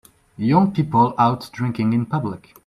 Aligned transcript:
Young 0.39 0.71
people 0.71 1.13
out 1.19 1.51
drinking 1.53 1.93
in 1.93 2.07
public 2.07 2.55